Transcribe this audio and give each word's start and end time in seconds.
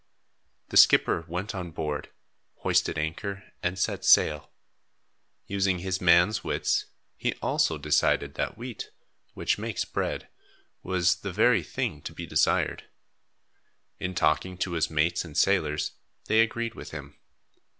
The 0.69 0.77
skipper 0.77 1.25
went 1.27 1.53
on 1.53 1.69
board, 1.69 2.09
hoisted 2.63 2.97
anchor 2.97 3.53
and 3.61 3.77
set 3.77 4.03
sail. 4.03 4.51
Using 5.45 5.77
his 5.77 6.01
man's 6.01 6.43
wits, 6.43 6.85
he 7.15 7.33
also 7.35 7.77
decided 7.77 8.33
that 8.33 8.57
wheat, 8.57 8.89
which 9.35 9.59
makes 9.59 9.85
bread, 9.85 10.27
was 10.81 11.17
the 11.17 11.31
very 11.31 11.61
thing 11.61 12.01
to 12.01 12.13
be 12.13 12.25
desired. 12.25 12.85
In 13.99 14.15
talking 14.15 14.57
to 14.57 14.71
his 14.71 14.89
mates 14.89 15.23
and 15.23 15.37
sailors, 15.37 15.91
they 16.25 16.39
agreed 16.41 16.73
with 16.73 16.89
him. 16.89 17.19